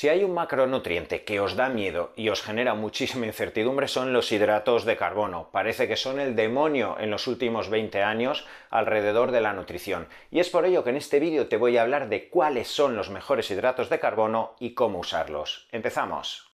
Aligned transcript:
Si 0.00 0.08
hay 0.08 0.24
un 0.24 0.32
macronutriente 0.32 1.24
que 1.24 1.40
os 1.40 1.56
da 1.56 1.68
miedo 1.68 2.14
y 2.16 2.30
os 2.30 2.40
genera 2.40 2.72
muchísima 2.72 3.26
incertidumbre 3.26 3.86
son 3.86 4.14
los 4.14 4.32
hidratos 4.32 4.86
de 4.86 4.96
carbono. 4.96 5.50
Parece 5.52 5.88
que 5.88 5.96
son 5.96 6.18
el 6.18 6.34
demonio 6.34 6.96
en 6.98 7.10
los 7.10 7.26
últimos 7.26 7.68
20 7.68 8.02
años 8.02 8.46
alrededor 8.70 9.30
de 9.30 9.42
la 9.42 9.52
nutrición. 9.52 10.08
Y 10.30 10.40
es 10.40 10.48
por 10.48 10.64
ello 10.64 10.84
que 10.84 10.88
en 10.88 10.96
este 10.96 11.20
vídeo 11.20 11.48
te 11.48 11.58
voy 11.58 11.76
a 11.76 11.82
hablar 11.82 12.08
de 12.08 12.30
cuáles 12.30 12.68
son 12.68 12.96
los 12.96 13.10
mejores 13.10 13.50
hidratos 13.50 13.90
de 13.90 14.00
carbono 14.00 14.54
y 14.58 14.72
cómo 14.72 15.00
usarlos. 15.00 15.68
Empezamos. 15.70 16.49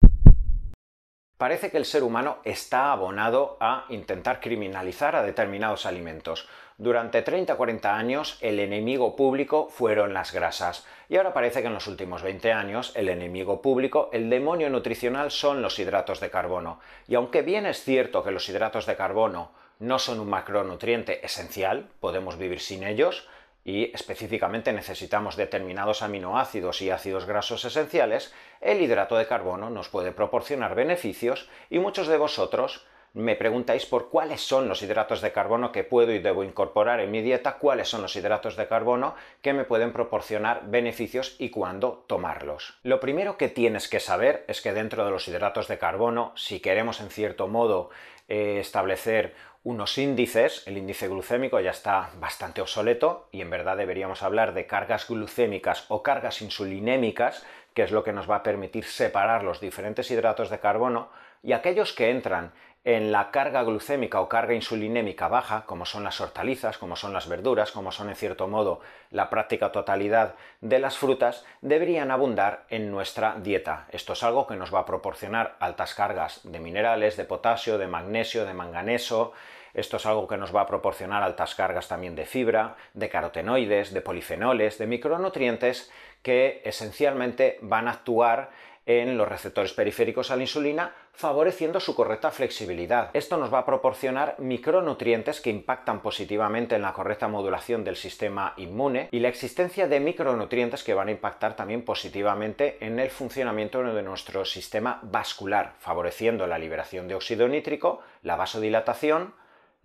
Parece 1.39 1.71
que 1.71 1.77
el 1.77 1.85
ser 1.85 2.03
humano 2.03 2.39
está 2.45 2.93
abonado 2.93 3.59
a 3.61 3.85
intentar 3.91 4.41
criminalizar 4.41 5.15
a 5.17 5.23
determinados 5.23 5.85
alimentos. 5.85 6.49
Durante 6.79 7.23
30-40 7.23 7.85
años 7.85 8.39
el 8.41 8.59
enemigo 8.59 9.17
público 9.17 9.69
fueron 9.69 10.15
las 10.15 10.33
grasas 10.33 10.87
y 11.11 11.17
ahora 11.19 11.35
parece 11.35 11.61
que 11.61 11.67
en 11.67 11.75
los 11.75 11.89
últimos 11.89 12.23
20 12.23 12.53
años 12.53 12.93
el 12.95 13.11
enemigo 13.11 13.61
público, 13.61 14.09
el 14.15 14.31
demonio 14.31 14.71
nutricional 14.71 15.31
son 15.31 15.61
los 15.61 15.79
hidratos 15.79 16.21
de 16.21 16.31
carbono. 16.31 16.81
Y 17.07 17.17
aunque 17.17 17.43
bien 17.43 17.67
es 17.67 17.85
cierto 17.85 18.25
que 18.25 18.31
los 18.31 18.49
hidratos 18.49 18.87
de 18.87 18.97
carbono 18.97 19.51
no 19.79 19.99
son 19.99 20.21
un 20.21 20.31
macronutriente 20.31 21.25
esencial, 21.25 21.91
podemos 22.01 22.39
vivir 22.39 22.61
sin 22.61 22.83
ellos, 22.83 23.29
y 23.67 23.91
específicamente 23.93 24.73
necesitamos 24.73 25.35
determinados 25.35 26.01
aminoácidos 26.01 26.81
y 26.83 26.91
ácidos 26.91 27.27
grasos 27.27 27.65
esenciales, 27.65 28.33
el 28.61 28.81
hidrato 28.81 29.17
de 29.17 29.27
carbono 29.27 29.71
nos 29.71 29.89
puede 29.89 30.13
proporcionar 30.13 30.77
beneficios 30.77 31.51
y 31.69 31.81
muchos 31.81 32.07
de 32.07 32.17
vosotros 32.17 32.87
me 33.17 33.35
preguntáis 33.35 33.87
por 33.87 34.11
cuáles 34.11 34.43
son 34.43 34.69
los 34.69 34.83
hidratos 34.83 35.23
de 35.23 35.33
carbono 35.33 35.73
que 35.73 35.85
puedo 35.85 36.13
y 36.13 36.19
debo 36.19 36.45
incorporar 36.45 37.01
en 37.01 37.11
mi 37.11 37.23
dieta, 37.23 37.57
cuáles 37.57 37.89
son 37.89 38.03
los 38.03 38.15
hidratos 38.15 38.57
de 38.57 38.69
carbono 38.69 39.15
que 39.41 39.55
me 39.55 39.65
pueden 39.65 39.95
proporcionar 39.95 40.65
beneficios 40.67 41.35
y 41.39 41.49
cuándo 41.49 42.05
tomarlos. 42.07 42.79
Lo 42.83 43.01
primero 43.01 43.39
que 43.39 43.49
tienes 43.49 43.89
que 43.89 44.01
saber 44.01 44.45
es 44.49 44.61
que 44.61 44.75
dentro 44.75 45.03
de 45.07 45.11
los 45.11 45.27
hidratos 45.29 45.67
de 45.67 45.79
carbono, 45.79 46.33
si 46.37 46.61
queremos 46.61 47.01
en 47.01 47.09
cierto 47.09 47.49
modo 47.49 47.89
eh, 48.29 48.59
establecer 48.61 49.35
unos 49.65 49.97
índices, 49.97 50.63
el 50.67 50.77
índice 50.77 51.09
glucémico 51.09 51.59
ya 51.61 51.71
está 51.71 52.11
bastante 52.21 52.61
obsoleto 52.61 53.29
y 53.33 53.41
en 53.41 53.49
verdad 53.49 53.79
deberíamos 53.79 54.23
hablar 54.23 54.53
de 54.53 54.67
cargas 54.67 55.09
glucémicas 55.09 55.87
o 55.89 56.03
cargas 56.03 56.43
insulinémicas, 56.43 57.47
que 57.73 57.83
es 57.83 57.93
lo 57.93 58.05
que 58.05 58.13
nos 58.13 58.31
va 58.31 58.37
a 58.37 58.43
permitir 58.43 58.85
separar 58.85 59.43
los 59.43 59.59
diferentes 59.59 60.11
hidratos 60.11 60.51
de 60.51 60.59
carbono, 60.59 61.09
y 61.43 61.53
aquellos 61.53 61.93
que 61.93 62.11
entran 62.11 62.53
en 62.85 63.11
la 63.11 63.33
carga 63.33 63.65
glucémica 63.65 64.21
o 64.21 64.29
carga 64.29 64.55
insulinémica 64.55 65.27
baja, 65.27 65.65
como 65.67 65.85
son 65.85 66.05
las 66.05 66.21
hortalizas, 66.21 66.79
como 66.79 66.95
son 66.95 67.13
las 67.13 67.29
verduras, 67.29 67.73
como 67.73 67.91
son 67.91 68.09
en 68.11 68.15
cierto 68.15 68.47
modo 68.47 68.81
la 69.11 69.29
práctica 69.29 69.73
totalidad 69.73 70.37
de 70.61 70.79
las 70.79 70.97
frutas, 70.97 71.45
deberían 71.63 72.13
abundar 72.13 72.65
en 72.69 72.93
nuestra 72.93 73.35
dieta. 73.41 73.89
Esto 73.91 74.13
es 74.13 74.23
algo 74.23 74.47
que 74.47 74.55
nos 74.55 74.73
va 74.73 74.81
a 74.81 74.87
proporcionar 74.87 75.57
altas 75.59 75.95
cargas 75.95 76.41
de 76.45 76.61
minerales, 76.61 77.17
de 77.17 77.25
potasio, 77.25 77.77
de 77.77 77.89
magnesio, 77.89 78.47
de 78.47 78.55
manganeso, 78.55 79.33
esto 79.77 79.99
es 79.99 80.07
algo 80.07 80.27
que 80.27 80.39
nos 80.39 80.57
va 80.57 80.63
a 80.63 80.67
proporcionar 80.67 81.23
altas 81.23 81.55
cargas 81.55 81.87
también 81.87 82.17
de 82.17 82.25
fibra, 82.25 82.77
de 82.95 83.11
carotenoides, 83.11 83.93
de 83.93 84.01
polifenoles, 84.01 84.79
de 84.79 84.87
micronutrientes 84.87 85.93
que 86.23 86.63
esencialmente 86.65 87.59
van 87.61 87.87
a 87.87 87.91
actuar 87.91 88.49
en 88.87 89.19
los 89.19 89.29
receptores 89.29 89.73
periféricos 89.73 90.31
a 90.31 90.37
la 90.37 90.43
insulina, 90.43 90.95
favoreciendo 91.13 91.81
su 91.81 91.95
correcta 91.95 92.31
flexibilidad. 92.31 93.11
Esto 93.13 93.37
nos 93.37 93.53
va 93.53 93.59
a 93.59 93.67
proporcionar 93.67 94.37
micronutrientes 94.39 95.41
que 95.41 95.51
impactan 95.51 96.01
positivamente 96.01 96.77
en 96.77 96.83
la 96.83 96.93
correcta 96.93 97.27
modulación 97.27 97.83
del 97.83 97.97
sistema 97.97 98.55
inmune 98.57 99.09
y 99.11 99.19
la 99.19 99.29
existencia 99.29 99.89
de 99.89 99.99
micronutrientes 99.99 100.85
que 100.85 100.95
van 100.95 101.09
a 101.09 101.13
impactar 101.13 101.57
también 101.57 101.83
positivamente 101.83 102.79
en 102.81 103.01
el 103.01 103.11
funcionamiento 103.11 103.83
de 103.83 104.03
nuestro 104.03 104.45
sistema 104.45 105.01
vascular, 105.03 105.75
favoreciendo 105.81 106.47
la 106.47 106.59
liberación 106.59 107.09
de 107.09 107.17
óxido 107.17 107.49
nítrico, 107.49 108.01
la 108.23 108.37
vasodilatación, 108.37 109.35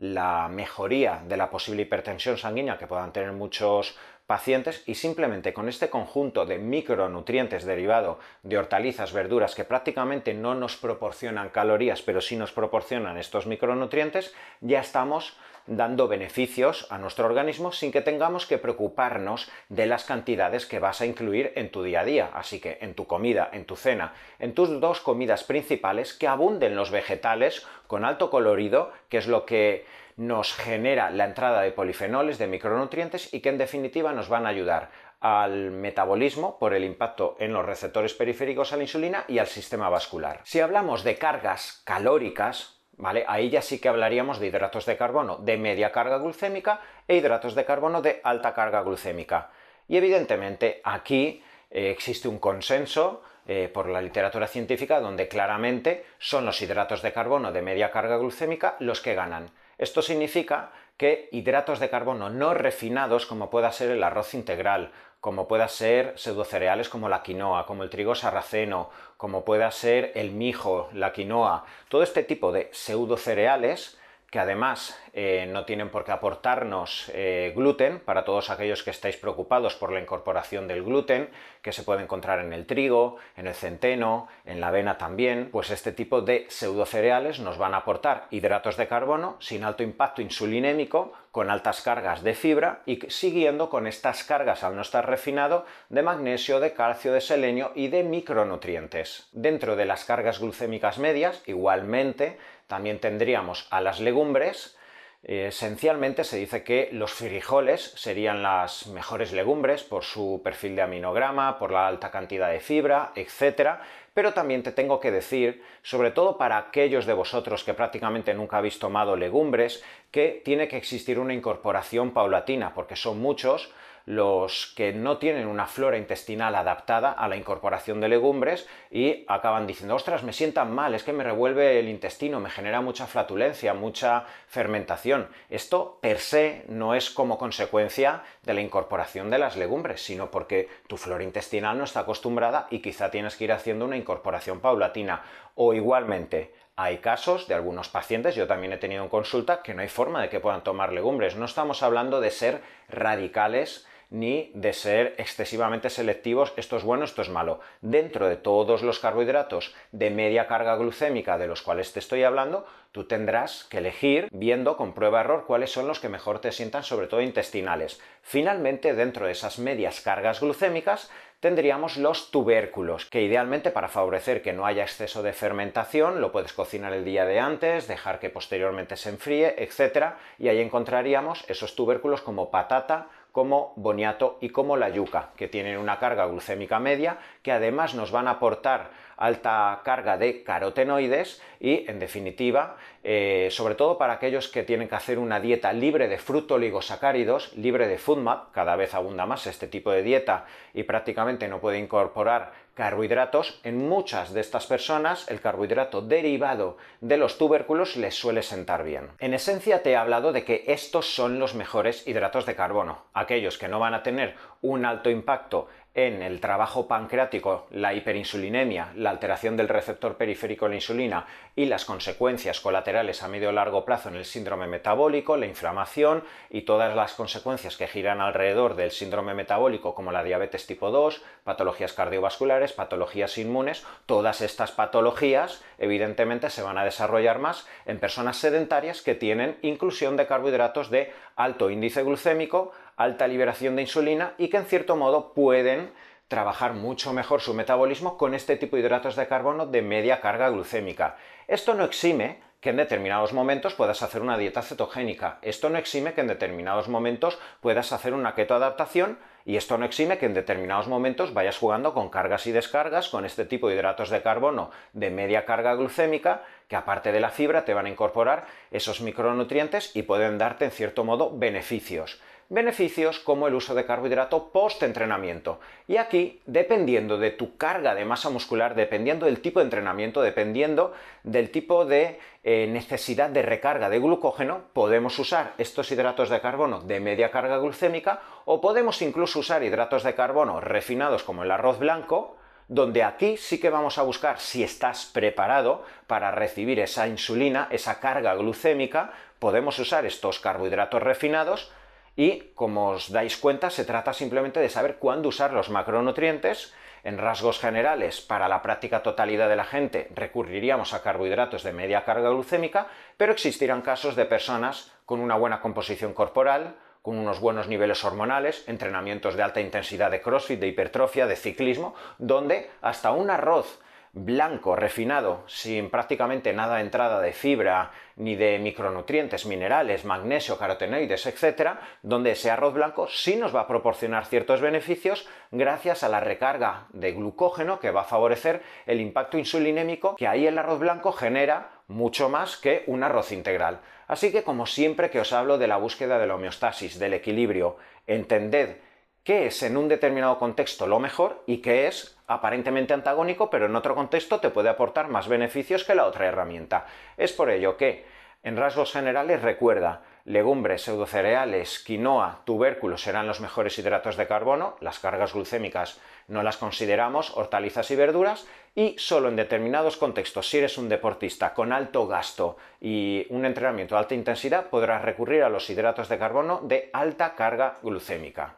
la 0.02 0.50
mejoría 0.50 1.22
de 1.28 1.38
la 1.38 1.52
posible 1.52 1.84
hipertensión 1.84 2.36
sanguínea 2.36 2.80
que 2.80 2.88
puedan 2.88 3.14
tener 3.14 3.34
muchos 3.34 3.96
pacientes 4.26 4.82
y 4.88 4.96
simplemente 4.96 5.54
con 5.54 5.70
este 5.70 5.92
conjunto 5.92 6.48
de 6.48 6.58
micronutrientes 6.58 7.66
derivado 7.66 8.18
de 8.42 8.58
hortalizas, 8.58 9.14
verduras 9.14 9.54
que 9.54 9.64
prácticamente 9.64 10.34
no 10.34 10.56
nos 10.56 10.76
proporcionan 10.76 11.50
calorías 11.50 12.02
pero 12.02 12.20
sí 12.20 12.36
nos 12.36 12.52
proporcionan 12.52 13.18
estos 13.18 13.46
micronutrientes, 13.46 14.34
ya 14.60 14.80
estamos 14.80 15.38
dando 15.68 16.08
beneficios 16.08 16.88
a 16.90 16.98
nuestro 16.98 17.26
organismo 17.26 17.72
sin 17.72 17.92
que 17.92 18.02
tengamos 18.02 18.46
que 18.46 18.58
preocuparnos 18.58 19.50
de 19.70 19.86
las 19.86 20.04
cantidades 20.04 20.66
que 20.66 20.80
vas 20.80 21.02
a 21.02 21.06
incluir 21.06 21.54
en 21.56 21.72
tu 21.72 21.84
día 21.84 22.02
a 22.02 22.06
día. 22.06 22.30
Así 22.34 22.60
que 22.60 22.78
en 22.82 22.94
tu 22.94 23.08
comida, 23.08 23.50
en 23.52 23.66
tu 23.66 23.76
cena, 23.76 24.14
en 24.40 24.54
tus 24.54 24.80
dos 24.80 25.02
comidas 25.02 25.44
principales, 25.44 26.14
que 26.14 26.28
abunden 26.28 26.76
los 26.76 26.92
vegetales 26.92 27.66
con 27.88 28.06
alto 28.06 28.30
colorido, 28.30 28.92
que 29.10 29.18
es 29.18 29.28
lo 29.28 29.46
que 29.46 29.86
nos 30.18 30.54
genera 30.54 31.10
la 31.10 31.26
entrada 31.26 31.62
de 31.62 31.72
polifenoles, 31.72 32.38
de 32.38 32.48
micronutrientes 32.48 33.34
y 33.34 33.40
que 33.40 33.50
en 33.50 33.58
definitiva 33.58 34.14
nos 34.14 34.30
van 34.30 34.46
a 34.46 34.50
ayudar 34.50 34.90
al 35.22 35.72
metabolismo 35.72 36.58
por 36.58 36.74
el 36.74 36.84
impacto 36.84 37.36
en 37.40 37.54
los 37.54 37.66
receptores 37.66 38.14
periféricos 38.14 38.74
a 38.74 38.78
la 38.78 38.84
insulina 38.84 39.24
y 39.28 39.38
al 39.38 39.48
sistema 39.48 39.88
vascular. 39.88 40.42
Si 40.44 40.60
hablamos 40.60 41.04
de 41.04 41.18
cargas 41.18 41.82
calóricas, 41.86 42.81
¿vale? 42.98 43.26
Ahí 43.28 43.50
ya 43.50 43.62
sí 43.62 43.80
que 43.80 43.90
hablaríamos 43.90 44.40
de 44.40 44.48
hidratos 44.48 44.86
de 44.86 44.98
carbono 44.98 45.38
de 45.38 45.58
media 45.58 45.92
carga 45.92 46.18
glucémica 46.18 46.82
e 47.08 47.16
hidratos 47.16 47.56
de 47.56 47.66
carbono 47.66 48.02
de 48.02 48.22
alta 48.24 48.54
carga 48.54 48.82
glucémica. 48.82 49.52
Y 49.88 49.98
evidentemente 49.98 50.82
aquí 50.84 51.44
eh, 51.70 51.92
existe 51.92 52.28
un 52.28 52.40
consenso 52.40 53.24
eh, 53.48 53.70
por 53.74 53.90
la 53.90 54.02
literatura 54.02 54.48
científica 54.48 55.00
donde 55.00 55.28
claramente 55.28 56.06
son 56.20 56.46
los 56.46 56.62
hidratos 56.62 57.02
de 57.02 57.12
carbono 57.12 57.52
de 57.52 57.62
media 57.62 57.92
carga 57.92 58.18
glucémica 58.18 58.76
los 58.80 59.02
que 59.02 59.16
ganan. 59.16 59.50
Esto 59.78 60.02
significa 60.02 60.72
que 61.02 61.30
hidratos 61.32 61.80
de 61.80 61.90
carbono 61.90 62.30
no 62.30 62.54
refinados, 62.54 63.26
como 63.26 63.50
pueda 63.50 63.72
ser 63.72 63.90
el 63.90 64.04
arroz 64.04 64.36
integral, 64.36 64.92
como 65.20 65.48
pueda 65.48 65.68
ser 65.68 66.14
pseudocereales 66.16 66.90
como 66.90 67.10
la 67.10 67.24
quinoa, 67.24 67.66
como 67.66 67.82
el 67.82 67.90
trigo 67.90 68.14
sarraceno, 68.14 68.92
como 69.18 69.44
pueda 69.44 69.72
ser 69.72 70.12
el 70.14 70.30
mijo, 70.30 70.90
la 70.94 71.12
quinoa, 71.12 71.66
todo 71.90 72.04
este 72.04 72.22
tipo 72.22 72.52
de 72.52 72.70
pseudocereales 72.72 73.98
que 74.32 74.40
además 74.40 74.98
eh, 75.14 75.46
no 75.52 75.66
tienen 75.66 75.90
por 75.90 76.06
qué 76.06 76.14
aportarnos 76.14 77.12
eh, 77.14 77.52
gluten 77.54 78.00
para 78.00 78.24
todos 78.24 78.50
aquellos 78.50 78.82
que 78.82 78.90
estáis 78.90 79.18
preocupados 79.18 79.76
por 79.76 79.92
la 79.92 80.00
incorporación 80.00 80.70
del 80.70 80.84
gluten, 80.84 81.30
que 81.62 81.74
se 81.74 81.84
puede 81.84 82.02
encontrar 82.02 82.40
en 82.40 82.54
el 82.54 82.66
trigo, 82.66 83.18
en 83.36 83.48
el 83.48 83.54
centeno, 83.54 84.30
en 84.46 84.62
la 84.62 84.70
avena 84.70 84.98
también, 84.98 85.50
pues 85.52 85.70
este 85.70 85.92
tipo 85.92 86.22
de 86.22 86.46
pseudocereales 86.50 87.42
nos 87.42 87.58
van 87.58 87.74
a 87.74 87.80
aportar 87.80 88.28
hidratos 88.32 88.78
de 88.78 88.88
carbono 88.88 89.36
sin 89.42 89.66
alto 89.66 89.84
impacto 89.84 90.22
insulinémico, 90.22 91.12
con 91.32 91.50
altas 91.50 91.82
cargas 91.82 92.24
de 92.24 92.34
fibra 92.34 92.82
y 92.86 93.00
siguiendo 93.08 93.70
con 93.70 93.88
estas 93.88 94.24
cargas 94.24 94.64
al 94.64 94.76
no 94.76 94.82
estar 94.82 95.10
refinado 95.10 95.66
de 95.90 96.04
magnesio, 96.04 96.60
de 96.60 96.74
calcio, 96.74 97.14
de 97.14 97.22
selenio 97.22 97.72
y 97.74 97.88
de 97.88 98.04
micronutrientes. 98.04 99.30
Dentro 99.32 99.78
de 99.78 99.86
las 99.86 100.04
cargas 100.04 100.40
glucémicas 100.40 101.00
medias, 101.00 101.42
igualmente, 101.48 102.38
también 102.72 103.00
tendríamos 103.00 103.68
a 103.70 103.82
las 103.82 104.00
legumbres, 104.00 104.78
eh, 105.24 105.48
esencialmente 105.48 106.24
se 106.24 106.38
dice 106.38 106.64
que 106.64 106.88
los 106.94 107.12
frijoles 107.12 107.82
serían 107.98 108.42
las 108.42 108.88
mejores 108.88 109.34
legumbres 109.34 109.84
por 109.84 110.06
su 110.06 110.40
perfil 110.42 110.78
de 110.78 110.84
aminograma, 110.84 111.60
por 111.60 111.72
la 111.72 111.86
alta 111.86 112.10
cantidad 112.12 112.50
de 112.50 112.62
fibra, 112.62 113.12
etc. 113.16 113.82
Pero 114.14 114.32
también 114.32 114.64
te 114.64 114.72
tengo 114.72 115.02
que 115.02 115.12
decir, 115.12 115.62
sobre 115.84 116.12
todo 116.12 116.38
para 116.38 116.58
aquellos 116.58 117.06
de 117.06 117.12
vosotros 117.14 117.66
que 117.66 117.74
prácticamente 117.74 118.34
nunca 118.34 118.60
habéis 118.60 118.80
tomado 118.80 119.18
legumbres, 119.18 119.84
que 120.10 120.42
tiene 120.46 120.70
que 120.70 120.78
existir 120.78 121.20
una 121.20 121.34
incorporación 121.34 122.12
paulatina, 122.12 122.74
porque 122.74 122.96
son 122.96 123.20
muchos 123.20 123.74
los 124.06 124.74
que 124.76 124.94
no 124.94 125.18
tienen 125.18 125.48
una 125.48 125.68
flora 125.68 125.98
intestinal 125.98 126.56
adaptada 126.56 127.12
a 127.12 127.28
la 127.28 127.36
incorporación 127.36 128.02
de 128.02 128.10
legumbres 128.10 128.68
y 128.90 129.26
acaban 129.28 129.68
diciendo, 129.68 129.96
ostras, 129.96 130.24
me 130.24 130.34
sientan 130.34 130.74
mal, 130.74 130.96
es 130.96 131.04
que 131.04 131.14
me 131.14 131.24
revuelve 131.24 131.80
el 131.80 131.90
intestino, 131.90 132.40
me 132.40 132.50
genera 132.50 132.82
mucha 132.82 133.08
flatulencia, 133.08 133.74
mucha 133.74 134.26
fermentación. 134.48 135.28
Esto 135.50 136.00
per 136.02 136.20
se 136.20 136.64
no 136.68 136.96
es 136.96 137.10
como 137.10 137.38
consecuencia 137.38 138.24
de 138.44 138.54
la 138.54 138.62
incorporación 138.62 139.30
de 139.30 139.40
las 139.40 139.56
legumbres, 139.58 140.04
sino 140.04 140.32
porque 140.32 140.70
tu 140.88 140.98
flora 140.98 141.24
intestinal 141.24 141.78
no 141.78 141.84
está 141.84 142.02
acostumbrada 142.02 142.68
y 142.70 142.80
quizá 142.80 143.12
tienes 143.12 143.36
que 143.36 143.46
ir 143.46 143.52
haciendo 143.52 143.86
una 143.86 143.98
incorporación 143.98 144.60
paulatina. 144.60 145.24
O 145.56 145.74
igualmente, 145.74 146.54
hay 146.76 146.98
casos 146.98 147.48
de 147.48 147.54
algunos 147.54 147.90
pacientes, 147.90 148.36
yo 148.36 148.48
también 148.48 148.74
he 148.74 148.78
tenido 148.78 149.04
en 149.04 149.10
consulta, 149.10 149.62
que 149.62 149.74
no 149.74 149.82
hay 149.82 149.90
forma 149.90 150.22
de 150.22 150.30
que 150.30 150.40
puedan 150.40 150.64
tomar 150.64 150.94
legumbres. 150.94 151.36
No 151.36 151.46
estamos 151.46 151.84
hablando 151.84 152.22
de 152.22 152.32
ser 152.32 152.62
radicales 152.90 153.86
ni 154.12 154.52
de 154.54 154.74
ser 154.74 155.16
excesivamente 155.18 155.90
selectivos, 155.90 156.54
esto 156.58 156.78
es 156.78 156.84
bueno, 156.84 157.06
esto 157.06 157.22
es 157.22 157.30
malo. 157.30 157.62
Dentro 157.82 158.28
de 158.28 158.36
todos 158.36 158.84
los 158.84 159.00
carbohidratos 159.00 159.74
de 159.92 160.12
media 160.12 160.48
carga 160.48 160.76
glucémica 160.76 161.38
de 161.38 161.48
los 161.48 161.62
cuales 161.62 161.94
te 161.94 162.00
estoy 162.00 162.24
hablando, 162.24 162.66
tú 162.92 163.06
tendrás 163.06 163.64
que 163.64 163.78
elegir, 163.78 164.28
viendo 164.32 164.76
con 164.76 164.94
prueba-error, 164.94 165.46
cuáles 165.48 165.72
son 165.72 165.88
los 165.88 166.00
que 166.00 166.10
mejor 166.10 166.40
te 166.40 166.52
sientan, 166.52 166.84
sobre 166.84 167.08
todo 167.08 167.22
intestinales. 167.22 168.02
Finalmente, 168.22 168.94
dentro 168.94 169.26
de 169.26 169.32
esas 169.32 169.60
medias 169.60 170.02
cargas 170.02 170.42
glucémicas, 170.42 171.10
tendríamos 171.40 171.98
los 171.98 172.30
tubérculos, 172.30 173.06
que 173.06 173.24
idealmente 173.24 173.72
para 173.72 173.88
favorecer 173.88 174.44
que 174.44 174.54
no 174.54 174.66
haya 174.66 174.84
exceso 174.84 175.24
de 175.24 175.34
fermentación, 175.34 176.22
lo 176.22 176.32
puedes 176.32 176.54
cocinar 176.54 176.94
el 176.94 177.04
día 177.04 177.26
de 177.26 177.40
antes, 177.40 177.88
dejar 177.88 178.20
que 178.20 178.30
posteriormente 178.30 178.96
se 178.96 179.10
enfríe, 179.10 179.56
etc. 179.58 180.14
Y 180.38 180.50
ahí 180.50 180.60
encontraríamos 180.60 181.44
esos 181.48 181.76
tubérculos 181.76 182.22
como 182.22 182.52
patata, 182.52 183.08
como 183.32 183.74
boniato 183.76 184.38
y 184.42 184.50
como 184.50 184.78
la 184.78 184.90
yuca, 184.90 185.30
que 185.38 185.48
tienen 185.48 185.78
una 185.78 186.00
carga 186.00 186.26
glucémica 186.26 186.80
media, 186.80 187.18
que 187.42 187.52
además 187.52 187.96
nos 187.96 188.12
van 188.12 188.28
a 188.28 188.32
aportar 188.32 188.90
alta 189.18 189.82
carga 189.84 190.18
de 190.18 190.44
carotenoides 190.44 191.42
y, 191.60 191.90
en 191.90 192.00
definitiva, 192.00 192.76
eh, 193.04 193.50
sobre 193.52 193.76
todo 193.76 193.98
para 193.98 194.14
aquellos 194.14 194.48
que 194.48 194.64
tienen 194.64 194.90
que 194.90 194.96
hacer 194.96 195.20
una 195.20 195.40
dieta 195.40 195.72
libre 195.74 196.08
de 196.08 196.18
fructoligosacáridos, 196.18 197.56
libre 197.56 197.88
de 197.88 198.00
FODMAP, 198.00 198.52
cada 198.52 198.76
vez 198.76 198.96
abunda 198.96 199.26
más 199.26 199.46
este 199.46 199.68
tipo 199.68 199.92
de 199.92 200.02
dieta 200.02 200.46
y 200.74 200.84
prácticamente 200.84 201.48
no 201.48 201.60
puede 201.60 201.78
incorporar 201.78 202.52
carbohidratos, 202.74 203.60
en 203.64 203.78
muchas 203.78 204.34
de 204.34 204.42
estas 204.42 204.66
personas 204.66 205.30
el 205.30 205.42
carbohidrato 205.42 206.02
derivado 206.02 206.78
de 207.02 207.18
los 207.18 207.38
tubérculos 207.38 207.96
les 207.98 208.16
suele 208.16 208.44
sentar 208.44 208.84
bien. 208.84 209.10
En 209.20 209.34
esencia 209.34 209.84
te 209.84 209.92
he 209.92 209.96
hablado 209.96 210.32
de 210.32 210.44
que 210.44 210.64
estos 210.68 211.14
son 211.14 211.40
los 211.40 211.54
mejores 211.54 212.08
hidratos 212.08 212.46
de 212.46 212.56
carbono, 212.56 213.06
aquellos 213.14 213.58
que 213.58 213.68
no 213.68 213.80
van 213.80 213.94
a 213.94 214.04
tener 214.04 214.36
un 214.62 214.86
alto 214.86 215.10
impacto 215.10 215.68
en 215.94 216.22
el 216.22 216.40
trabajo 216.40 216.88
pancreático, 216.88 217.68
la 217.72 217.94
hiperinsulinemia, 217.94 218.94
la 218.96 219.10
alteración 219.10 219.58
del 219.58 219.68
receptor 219.68 220.16
periférico 220.16 220.66
de 220.66 220.70
la 220.70 220.76
insulina 220.76 221.26
y 221.54 221.66
las 221.66 221.84
consecuencias 221.84 222.62
colaterales 222.62 223.24
a 223.24 223.28
medio 223.28 223.50
o 223.50 223.52
largo 223.52 223.84
plazo 223.84 224.08
en 224.08 224.16
el 224.16 224.24
síndrome 224.24 224.68
metabólico, 224.68 225.36
la 225.36 225.48
inflamación 225.48 226.24
y 226.50 226.62
todas 226.62 226.96
las 226.96 227.14
consecuencias 227.14 227.76
que 227.76 227.88
giran 227.88 228.22
alrededor 228.22 228.76
del 228.76 228.92
síndrome 228.92 229.34
metabólico 229.34 229.94
como 229.94 230.14
la 230.14 230.24
diabetes 230.24 230.66
tipo 230.66 230.92
2, 230.92 231.22
patologías 231.44 231.92
cardiovasculares, 231.92 232.72
patologías 232.72 233.38
inmunes, 233.38 233.86
todas 234.06 234.40
estas 234.40 234.72
patologías 234.72 235.62
evidentemente 235.78 236.50
se 236.50 236.62
van 236.62 236.78
a 236.78 236.86
desarrollar 236.86 237.40
más 237.40 237.68
en 237.86 238.00
personas 238.00 238.38
sedentarias 238.38 239.02
que 239.02 239.16
tienen 239.16 239.58
inclusión 239.62 240.16
de 240.16 240.28
carbohidratos 240.28 240.90
de 240.90 241.12
alto 241.36 241.70
índice 241.70 242.04
glucémico, 242.04 242.72
alta 243.04 243.28
liberación 243.28 243.76
de 243.76 243.84
insulina 243.84 244.34
y 244.38 244.50
que 244.50 244.58
en 244.58 244.66
cierto 244.66 244.96
modo 244.96 245.34
pueden 245.34 245.92
trabajar 246.28 246.74
mucho 246.74 247.12
mejor 247.12 247.42
su 247.42 247.54
metabolismo 247.54 248.18
con 248.18 248.34
este 248.34 248.56
tipo 248.56 248.78
de 248.78 248.84
hidratos 248.84 249.18
de 249.18 249.28
carbono 249.28 249.66
de 249.66 249.82
media 249.82 250.22
carga 250.22 250.50
glucémica. 250.50 251.18
Esto 251.48 251.74
no 251.74 251.84
exime 251.84 252.40
que 252.62 252.70
en 252.70 252.78
determinados 252.78 253.34
momentos 253.34 253.74
puedas 253.74 254.04
hacer 254.04 254.22
una 254.22 254.38
dieta 254.38 254.62
cetogénica. 254.62 255.40
Esto 255.42 255.70
no 255.70 255.80
exime 255.80 256.14
que 256.14 256.22
en 256.22 256.28
determinados 256.28 256.88
momentos 256.88 257.40
puedas 257.60 257.92
hacer 257.92 258.14
una 258.14 258.36
ketoadaptación 258.36 259.18
y 259.46 259.58
esto 259.58 259.80
no 259.80 259.86
exime 259.86 260.20
que 260.20 260.28
en 260.28 260.36
determinados 260.36 260.88
momentos 260.88 261.34
vayas 261.34 261.58
jugando 261.58 261.94
con 261.96 262.10
cargas 262.10 262.46
y 262.46 262.52
descargas 262.52 263.10
con 263.10 263.26
este 263.26 263.46
tipo 263.46 263.68
de 263.68 263.76
hidratos 263.76 264.12
de 264.12 264.22
carbono 264.22 264.70
de 264.94 265.10
media 265.10 265.44
carga 265.44 265.74
glucémica 265.74 266.44
que 266.68 266.76
aparte 266.76 267.12
de 267.12 267.20
la 267.20 267.32
fibra 267.32 267.66
te 267.66 267.74
van 267.74 267.88
a 267.88 267.90
incorporar 267.90 268.46
esos 268.70 269.02
micronutrientes 269.02 269.96
y 269.96 270.04
pueden 270.04 270.38
darte 270.38 270.66
en 270.66 270.72
cierto 270.72 271.04
modo 271.04 271.36
beneficios 271.36 272.22
beneficios 272.52 273.20
como 273.20 273.48
el 273.48 273.54
uso 273.54 273.74
de 273.74 273.86
carbohidrato 273.86 274.50
post-entrenamiento. 274.52 275.62
Y 275.88 275.96
aquí, 275.96 276.42
dependiendo 276.46 277.18
de 277.18 277.32
tu 277.32 277.56
carga 277.56 277.96
de 277.96 278.04
masa 278.04 278.30
muscular, 278.30 278.76
dependiendo 278.76 279.26
del 279.26 279.40
tipo 279.40 279.60
de 279.60 279.66
entrenamiento, 279.66 280.22
dependiendo 280.22 280.92
del 281.24 281.50
tipo 281.50 281.86
de 281.86 282.20
eh, 282.44 282.68
necesidad 282.70 283.30
de 283.30 283.42
recarga 283.42 283.90
de 283.90 284.00
glucógeno, 284.00 284.64
podemos 284.74 285.18
usar 285.18 285.54
estos 285.58 285.90
hidratos 285.94 286.30
de 286.30 286.42
carbono 286.42 286.82
de 286.82 287.00
media 287.00 287.32
carga 287.32 287.58
glucémica 287.58 288.20
o 288.44 288.60
podemos 288.60 289.02
incluso 289.02 289.40
usar 289.40 289.64
hidratos 289.64 290.04
de 290.04 290.14
carbono 290.14 290.60
refinados 290.60 291.24
como 291.24 291.44
el 291.44 291.52
arroz 291.52 291.80
blanco, 291.80 292.36
donde 292.68 293.04
aquí 293.04 293.38
sí 293.38 293.62
que 293.62 293.70
vamos 293.70 293.98
a 293.98 294.04
buscar 294.04 294.42
si 294.42 294.62
estás 294.62 295.06
preparado 295.06 295.86
para 296.06 296.32
recibir 296.32 296.82
esa 296.82 297.08
insulina, 297.08 297.70
esa 297.72 298.02
carga 298.02 298.36
glucémica, 298.36 299.14
podemos 299.40 299.80
usar 299.80 300.06
estos 300.06 300.40
carbohidratos 300.40 301.02
refinados 301.02 301.72
y, 302.16 302.52
como 302.56 302.90
os 302.90 303.12
dais 303.12 303.38
cuenta, 303.38 303.70
se 303.70 303.86
trata 303.86 304.14
simplemente 304.14 304.60
de 304.60 304.70
saber 304.70 304.98
cuándo 304.98 305.30
usar 305.30 305.54
los 305.54 305.70
macronutrientes. 305.70 306.74
En 307.04 307.18
rasgos 307.18 307.60
generales, 307.60 308.22
para 308.22 308.48
la 308.48 308.62
práctica 308.62 309.02
totalidad 309.02 309.50
de 309.50 309.56
la 309.56 309.66
gente 309.66 310.08
recurriríamos 310.14 310.94
a 310.94 311.02
carbohidratos 311.02 311.64
de 311.64 311.74
media 311.74 312.06
carga 312.06 312.30
glucémica, 312.30 312.88
pero 313.18 313.32
existirán 313.32 313.82
casos 313.82 314.16
de 314.16 314.26
personas 314.26 314.92
con 315.06 315.20
una 315.20 315.36
buena 315.36 315.62
composición 315.62 316.14
corporal, 316.14 316.76
con 317.02 317.18
unos 317.18 317.40
buenos 317.40 317.68
niveles 317.68 318.04
hormonales, 318.06 318.64
entrenamientos 318.68 319.36
de 319.36 319.42
alta 319.42 319.62
intensidad 319.62 320.12
de 320.12 320.22
crossfit, 320.22 320.60
de 320.60 320.68
hipertrofia, 320.68 321.26
de 321.26 321.36
ciclismo, 321.36 321.96
donde 322.20 322.70
hasta 322.82 323.12
un 323.12 323.32
arroz 323.32 323.80
blanco, 324.14 324.76
refinado, 324.76 325.44
sin 325.48 325.90
prácticamente 325.90 326.52
nada 326.52 326.76
de 326.76 326.82
entrada 326.82 327.22
de 327.22 327.32
fibra, 327.32 327.92
ni 328.18 328.36
de 328.36 328.60
micronutrientes, 328.60 329.46
minerales, 329.46 330.04
magnesio, 330.04 330.58
carotenoides, 330.58 331.26
etc., 331.26 331.72
donde 332.02 332.32
ese 332.32 332.52
arroz 332.52 332.74
blanco 332.74 333.08
sí 333.08 333.38
nos 333.38 333.56
va 333.56 333.62
a 333.62 333.68
proporcionar 333.68 334.26
ciertos 334.26 334.60
beneficios 334.60 335.28
gracias 335.52 336.04
a 336.04 336.10
la 336.10 336.20
recarga 336.20 336.88
de 336.92 337.14
glucógeno 337.14 337.80
que 337.80 337.92
va 337.92 338.02
a 338.02 338.06
favorecer 338.06 338.62
el 338.86 339.00
impacto 339.00 339.38
insulinémico 339.38 340.16
que 340.16 340.28
ahí 340.28 340.46
el 340.46 340.58
arroz 340.58 340.80
blanco 340.80 341.14
genera 341.14 341.70
mucho 341.88 342.30
más 342.30 342.58
que 342.58 342.84
un 342.88 343.04
arroz 343.04 343.32
integral. 343.32 343.80
Así 344.08 344.32
que 344.32 344.44
como 344.44 344.66
siempre 344.66 345.10
que 345.10 345.22
os 345.22 345.32
hablo 345.32 345.58
de 345.58 345.68
la 345.68 345.78
búsqueda 345.78 346.20
de 346.20 346.28
la 346.28 346.36
homeostasis, 346.36 347.00
del 347.00 347.14
equilibrio, 347.14 347.78
entended 348.08 348.78
qué 349.24 349.46
es 349.46 349.62
en 349.64 349.78
un 349.78 349.88
determinado 349.88 350.38
contexto 350.40 350.88
lo 350.88 351.00
mejor 351.00 351.44
y 351.46 351.58
qué 351.58 351.88
es 351.88 352.18
aparentemente 352.28 352.94
antagónico, 352.94 353.50
pero 353.50 353.66
en 353.66 353.76
otro 353.76 353.96
contexto 353.96 354.40
te 354.40 354.50
puede 354.50 354.70
aportar 354.70 355.10
más 355.10 355.28
beneficios 355.28 355.84
que 355.84 355.96
la 355.96 356.06
otra 356.06 356.28
herramienta. 356.28 356.86
Es 357.18 357.34
por 357.34 357.50
ello 357.50 357.78
que, 357.78 358.06
en 358.44 358.58
rasgos 358.58 358.92
generales, 358.92 359.42
recuerda, 359.42 360.02
legumbres, 360.26 360.84
pseudocereales, 360.84 361.80
quinoa, 361.80 362.42
tubérculos 362.46 363.04
serán 363.04 363.28
los 363.28 363.42
mejores 363.42 363.78
hidratos 363.78 364.18
de 364.18 364.28
carbono, 364.28 364.76
las 364.80 365.00
cargas 365.00 365.34
glucémicas 365.34 366.00
no 366.28 366.44
las 366.44 366.58
consideramos, 366.58 367.36
hortalizas 367.36 367.92
y 367.92 367.96
verduras, 367.96 368.48
y 368.74 368.96
solo 368.98 369.30
en 369.30 369.36
determinados 369.36 369.98
contextos, 369.98 370.50
si 370.50 370.60
eres 370.60 370.78
un 370.78 370.90
deportista 370.90 371.54
con 371.54 371.74
alto 371.74 372.08
gasto 372.08 372.58
y 372.80 373.28
un 373.30 373.46
entrenamiento 373.46 373.96
de 373.96 374.00
alta 374.00 374.16
intensidad, 374.16 374.68
podrás 374.68 375.02
recurrir 375.04 375.44
a 375.44 375.50
los 375.50 375.70
hidratos 375.70 376.08
de 376.08 376.18
carbono 376.18 376.62
de 376.64 376.90
alta 376.94 377.36
carga 377.36 377.80
glucémica. 377.84 378.56